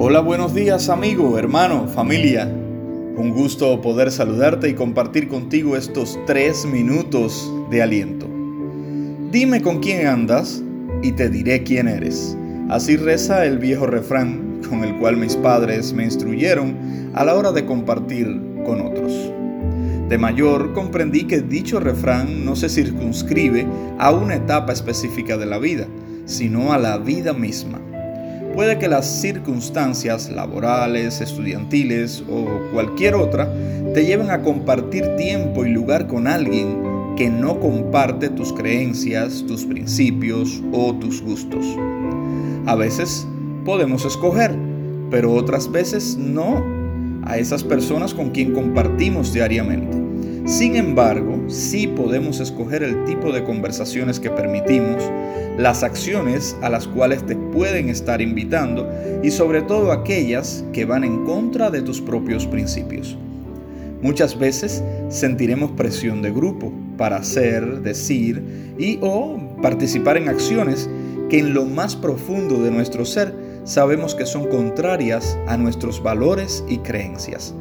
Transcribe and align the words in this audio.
Hola, 0.00 0.20
buenos 0.20 0.54
días 0.54 0.90
amigo, 0.90 1.40
hermano, 1.40 1.88
familia. 1.88 2.44
Un 2.44 3.32
gusto 3.34 3.80
poder 3.80 4.12
saludarte 4.12 4.68
y 4.68 4.74
compartir 4.74 5.26
contigo 5.26 5.76
estos 5.76 6.16
tres 6.24 6.64
minutos 6.64 7.52
de 7.68 7.82
aliento. 7.82 8.28
Dime 9.32 9.60
con 9.60 9.80
quién 9.80 10.06
andas 10.06 10.62
y 11.02 11.10
te 11.10 11.28
diré 11.28 11.64
quién 11.64 11.88
eres. 11.88 12.36
Así 12.68 12.96
reza 12.96 13.44
el 13.44 13.58
viejo 13.58 13.88
refrán 13.88 14.60
con 14.68 14.84
el 14.84 14.94
cual 14.98 15.16
mis 15.16 15.34
padres 15.34 15.92
me 15.92 16.04
instruyeron 16.04 17.10
a 17.14 17.24
la 17.24 17.34
hora 17.34 17.50
de 17.50 17.66
compartir 17.66 18.40
con 18.64 18.80
otros. 18.80 19.32
De 20.08 20.16
mayor 20.16 20.74
comprendí 20.74 21.24
que 21.24 21.40
dicho 21.40 21.80
refrán 21.80 22.44
no 22.44 22.54
se 22.54 22.68
circunscribe 22.68 23.66
a 23.98 24.12
una 24.12 24.36
etapa 24.36 24.72
específica 24.72 25.36
de 25.36 25.46
la 25.46 25.58
vida, 25.58 25.88
sino 26.24 26.72
a 26.72 26.78
la 26.78 26.98
vida 26.98 27.32
misma. 27.32 27.80
Puede 28.58 28.76
que 28.76 28.88
las 28.88 29.06
circunstancias 29.06 30.30
laborales, 30.30 31.20
estudiantiles 31.20 32.24
o 32.28 32.44
cualquier 32.72 33.14
otra 33.14 33.48
te 33.94 34.04
lleven 34.04 34.32
a 34.32 34.42
compartir 34.42 35.14
tiempo 35.14 35.64
y 35.64 35.70
lugar 35.70 36.08
con 36.08 36.26
alguien 36.26 37.14
que 37.16 37.30
no 37.30 37.60
comparte 37.60 38.30
tus 38.30 38.52
creencias, 38.52 39.44
tus 39.46 39.64
principios 39.64 40.60
o 40.72 40.92
tus 40.92 41.22
gustos. 41.22 41.64
A 42.66 42.74
veces 42.74 43.28
podemos 43.64 44.04
escoger, 44.04 44.56
pero 45.08 45.34
otras 45.34 45.70
veces 45.70 46.16
no 46.18 46.60
a 47.26 47.38
esas 47.38 47.62
personas 47.62 48.12
con 48.12 48.30
quien 48.30 48.54
compartimos 48.54 49.32
diariamente. 49.32 49.96
Sin 50.48 50.74
embargo, 50.74 51.44
sí 51.46 51.86
podemos 51.86 52.40
escoger 52.40 52.82
el 52.82 53.04
tipo 53.04 53.30
de 53.30 53.44
conversaciones 53.44 54.18
que 54.18 54.30
permitimos, 54.30 55.00
las 55.58 55.84
acciones 55.84 56.56
a 56.60 56.70
las 56.70 56.88
cuales 56.88 57.24
te 57.24 57.36
pueden 57.58 57.88
estar 57.88 58.22
invitando 58.22 58.88
y 59.20 59.32
sobre 59.32 59.62
todo 59.62 59.90
aquellas 59.90 60.64
que 60.72 60.84
van 60.84 61.02
en 61.02 61.24
contra 61.24 61.70
de 61.70 61.82
tus 61.82 62.00
propios 62.00 62.46
principios. 62.46 63.18
Muchas 64.00 64.38
veces 64.38 64.80
sentiremos 65.08 65.72
presión 65.72 66.22
de 66.22 66.30
grupo 66.30 66.72
para 66.96 67.16
hacer, 67.16 67.80
decir 67.80 68.40
y 68.78 69.00
o 69.02 69.40
participar 69.60 70.18
en 70.18 70.28
acciones 70.28 70.88
que 71.28 71.40
en 71.40 71.52
lo 71.52 71.64
más 71.64 71.96
profundo 71.96 72.62
de 72.62 72.70
nuestro 72.70 73.04
ser 73.04 73.34
sabemos 73.64 74.14
que 74.14 74.24
son 74.24 74.46
contrarias 74.46 75.36
a 75.48 75.56
nuestros 75.56 76.00
valores 76.00 76.62
y 76.68 76.78
creencias. 76.78 77.56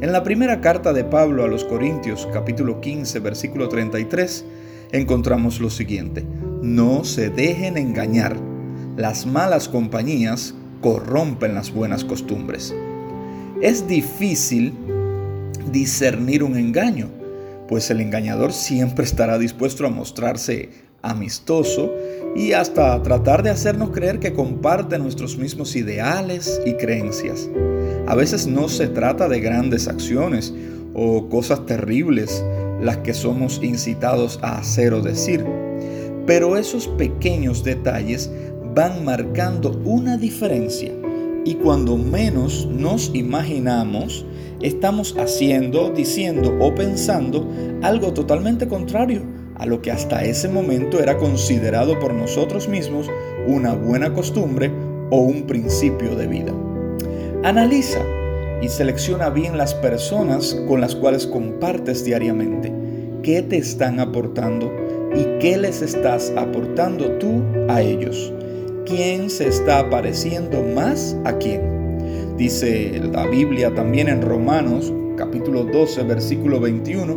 En 0.00 0.10
la 0.10 0.24
primera 0.24 0.60
carta 0.60 0.92
de 0.92 1.04
Pablo 1.04 1.44
a 1.44 1.46
los 1.46 1.64
Corintios, 1.64 2.28
capítulo 2.32 2.80
15, 2.80 3.20
versículo 3.20 3.68
33, 3.68 4.44
encontramos 4.90 5.60
lo 5.60 5.70
siguiente, 5.70 6.24
no 6.62 7.04
se 7.04 7.30
dejen 7.30 7.76
engañar, 7.76 8.49
las 9.00 9.24
malas 9.24 9.66
compañías 9.66 10.54
corrompen 10.82 11.54
las 11.54 11.72
buenas 11.72 12.04
costumbres. 12.04 12.74
Es 13.62 13.88
difícil 13.88 14.74
discernir 15.72 16.42
un 16.44 16.58
engaño, 16.58 17.08
pues 17.66 17.90
el 17.90 18.02
engañador 18.02 18.52
siempre 18.52 19.06
estará 19.06 19.38
dispuesto 19.38 19.86
a 19.86 19.90
mostrarse 19.90 20.68
amistoso 21.00 21.90
y 22.36 22.52
hasta 22.52 23.02
tratar 23.02 23.42
de 23.42 23.48
hacernos 23.48 23.88
creer 23.88 24.18
que 24.18 24.34
comparte 24.34 24.98
nuestros 24.98 25.38
mismos 25.38 25.76
ideales 25.76 26.60
y 26.66 26.74
creencias. 26.74 27.48
A 28.06 28.14
veces 28.14 28.46
no 28.46 28.68
se 28.68 28.86
trata 28.86 29.30
de 29.30 29.40
grandes 29.40 29.88
acciones 29.88 30.52
o 30.92 31.26
cosas 31.30 31.64
terribles 31.64 32.44
las 32.82 32.98
que 32.98 33.14
somos 33.14 33.60
incitados 33.62 34.38
a 34.42 34.58
hacer 34.58 34.92
o 34.92 35.00
decir, 35.00 35.42
pero 36.26 36.56
esos 36.56 36.86
pequeños 36.86 37.64
detalles 37.64 38.30
van 38.74 39.04
marcando 39.04 39.80
una 39.84 40.16
diferencia 40.16 40.92
y 41.44 41.54
cuando 41.54 41.96
menos 41.96 42.66
nos 42.66 43.10
imaginamos, 43.14 44.26
estamos 44.60 45.16
haciendo, 45.18 45.90
diciendo 45.90 46.56
o 46.60 46.74
pensando 46.74 47.48
algo 47.82 48.12
totalmente 48.12 48.68
contrario 48.68 49.22
a 49.56 49.66
lo 49.66 49.82
que 49.82 49.90
hasta 49.90 50.24
ese 50.24 50.48
momento 50.48 51.00
era 51.00 51.16
considerado 51.16 51.98
por 51.98 52.14
nosotros 52.14 52.68
mismos 52.68 53.08
una 53.46 53.74
buena 53.74 54.12
costumbre 54.12 54.70
o 55.10 55.18
un 55.18 55.42
principio 55.46 56.14
de 56.14 56.26
vida. 56.26 56.54
Analiza 57.42 58.00
y 58.62 58.68
selecciona 58.68 59.30
bien 59.30 59.56
las 59.56 59.74
personas 59.74 60.54
con 60.68 60.80
las 60.80 60.94
cuales 60.94 61.26
compartes 61.26 62.04
diariamente. 62.04 62.72
¿Qué 63.22 63.42
te 63.42 63.56
están 63.56 64.00
aportando 64.00 64.70
y 65.14 65.38
qué 65.40 65.56
les 65.56 65.82
estás 65.82 66.32
aportando 66.36 67.18
tú 67.18 67.42
a 67.68 67.80
ellos? 67.80 68.32
¿Quién 68.90 69.30
se 69.30 69.46
está 69.46 69.88
pareciendo 69.88 70.64
más 70.74 71.16
a 71.24 71.34
quién? 71.34 71.60
Dice 72.36 73.00
la 73.12 73.24
Biblia 73.28 73.72
también 73.72 74.08
en 74.08 74.20
Romanos 74.20 74.92
capítulo 75.16 75.62
12 75.62 76.02
versículo 76.02 76.58
21 76.58 77.14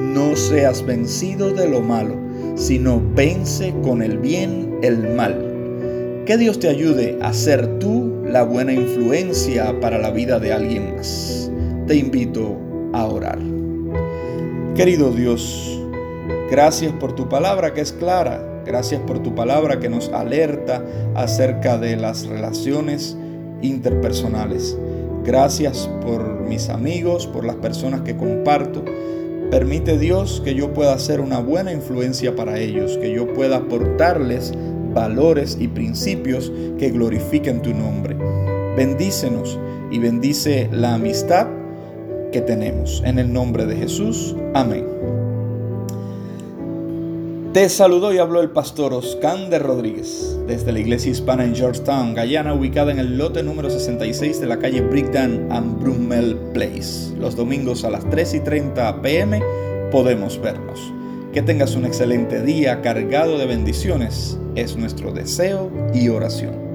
no 0.00 0.36
seas 0.36 0.84
vencido 0.84 1.54
de 1.54 1.66
lo 1.66 1.80
malo, 1.80 2.14
sino 2.56 3.02
vence 3.14 3.74
con 3.82 4.02
el 4.02 4.18
bien 4.18 4.80
el 4.82 5.14
mal. 5.14 6.24
Que 6.26 6.36
Dios 6.36 6.58
te 6.58 6.68
ayude 6.68 7.18
a 7.22 7.32
ser 7.32 7.78
tú 7.78 8.22
la 8.26 8.42
buena 8.42 8.74
influencia 8.74 9.80
para 9.80 9.96
la 9.96 10.10
vida 10.10 10.38
de 10.38 10.52
alguien 10.52 10.94
más. 10.94 11.50
Te 11.86 11.96
invito 11.96 12.54
a 12.92 13.06
orar. 13.06 13.38
Querido 14.74 15.10
Dios, 15.10 15.80
gracias 16.50 16.92
por 16.92 17.14
tu 17.14 17.30
palabra 17.30 17.72
que 17.72 17.80
es 17.80 17.94
clara. 17.94 18.57
Gracias 18.68 19.00
por 19.00 19.20
tu 19.22 19.34
palabra 19.34 19.80
que 19.80 19.88
nos 19.88 20.10
alerta 20.10 20.84
acerca 21.14 21.78
de 21.78 21.96
las 21.96 22.26
relaciones 22.26 23.16
interpersonales. 23.62 24.76
Gracias 25.24 25.88
por 26.02 26.42
mis 26.42 26.68
amigos, 26.68 27.26
por 27.26 27.46
las 27.46 27.56
personas 27.56 28.02
que 28.02 28.14
comparto. 28.14 28.84
Permite 29.50 29.98
Dios 29.98 30.42
que 30.44 30.54
yo 30.54 30.74
pueda 30.74 30.98
ser 30.98 31.22
una 31.22 31.38
buena 31.38 31.72
influencia 31.72 32.36
para 32.36 32.58
ellos, 32.58 32.98
que 32.98 33.10
yo 33.10 33.32
pueda 33.32 33.56
aportarles 33.56 34.52
valores 34.92 35.56
y 35.58 35.68
principios 35.68 36.52
que 36.78 36.90
glorifiquen 36.90 37.62
tu 37.62 37.72
nombre. 37.72 38.16
Bendícenos 38.76 39.58
y 39.90 39.98
bendice 39.98 40.68
la 40.70 40.94
amistad 40.94 41.46
que 42.32 42.42
tenemos. 42.42 43.02
En 43.06 43.18
el 43.18 43.32
nombre 43.32 43.64
de 43.64 43.76
Jesús. 43.76 44.36
Amén. 44.52 44.84
Te 47.52 47.70
saludó 47.70 48.12
y 48.12 48.18
habló 48.18 48.42
el 48.42 48.50
pastor 48.50 48.92
Oscar 48.92 49.38
Rodríguez 49.62 50.38
desde 50.46 50.70
la 50.70 50.80
iglesia 50.80 51.12
hispana 51.12 51.44
en 51.44 51.54
Georgetown, 51.54 52.14
Guyana, 52.14 52.52
ubicada 52.52 52.92
en 52.92 52.98
el 52.98 53.16
lote 53.16 53.42
número 53.42 53.70
66 53.70 54.38
de 54.38 54.46
la 54.46 54.58
calle 54.58 54.82
Brickdan 54.82 55.50
and 55.50 55.80
Brummel 55.80 56.36
Place. 56.52 57.16
Los 57.18 57.36
domingos 57.36 57.84
a 57.84 57.90
las 57.90 58.08
3 58.10 58.34
y 58.34 58.40
30 58.40 59.00
pm 59.00 59.42
podemos 59.90 60.38
vernos. 60.38 60.92
Que 61.32 61.40
tengas 61.40 61.74
un 61.74 61.86
excelente 61.86 62.42
día 62.42 62.82
cargado 62.82 63.38
de 63.38 63.46
bendiciones 63.46 64.38
es 64.54 64.76
nuestro 64.76 65.12
deseo 65.12 65.70
y 65.94 66.10
oración. 66.10 66.67